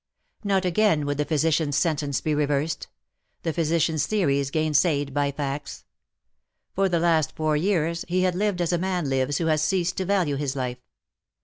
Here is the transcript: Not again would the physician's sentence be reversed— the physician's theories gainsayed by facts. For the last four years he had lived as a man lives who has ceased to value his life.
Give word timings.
Not 0.43 0.65
again 0.65 1.05
would 1.05 1.19
the 1.19 1.25
physician's 1.25 1.77
sentence 1.77 2.21
be 2.21 2.33
reversed— 2.33 2.87
the 3.43 3.53
physician's 3.53 4.07
theories 4.07 4.49
gainsayed 4.49 5.13
by 5.13 5.31
facts. 5.31 5.85
For 6.73 6.89
the 6.89 6.97
last 6.99 7.35
four 7.35 7.55
years 7.55 8.03
he 8.07 8.23
had 8.23 8.33
lived 8.33 8.61
as 8.63 8.73
a 8.73 8.79
man 8.79 9.07
lives 9.09 9.37
who 9.37 9.45
has 9.45 9.61
ceased 9.61 9.97
to 9.97 10.05
value 10.05 10.37
his 10.37 10.55
life. 10.55 10.79